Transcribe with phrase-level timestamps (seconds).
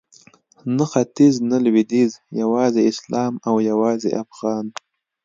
[0.77, 2.11] نه ختیځ نه لویدیځ
[2.41, 4.65] یوازې اسلام او یوازې افغان